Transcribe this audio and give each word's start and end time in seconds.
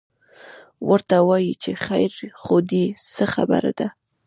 ورته 0.89 1.15
وایي 1.29 1.53
چې 1.63 1.71
خیر 1.85 2.11
خو 2.41 2.55
دی، 2.69 2.85
څه 3.15 3.23
خبره 3.33 3.71
ده؟ 3.79 3.87